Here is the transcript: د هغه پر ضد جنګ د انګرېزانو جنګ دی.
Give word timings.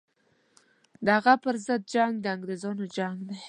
د 1.05 1.07
هغه 1.17 1.33
پر 1.43 1.55
ضد 1.65 1.81
جنګ 1.93 2.13
د 2.21 2.25
انګرېزانو 2.35 2.83
جنګ 2.97 3.17
دی. 3.29 3.37